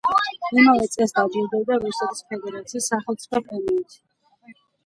[0.61, 4.01] იმავე წელს დაჯილდოვდა რუსეთის ფედერაციის სახელმწიფო პრემიით.